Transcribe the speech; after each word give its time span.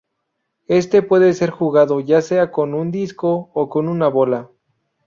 Este 0.65 1.03
puede 1.03 1.31
ser 1.35 1.51
jugado 1.51 1.99
ya 1.99 2.23
sea 2.23 2.51
con 2.51 2.73
un 2.73 2.89
disco 2.89 3.51
o 3.53 3.69
una 3.83 4.07
bola. 4.07 4.49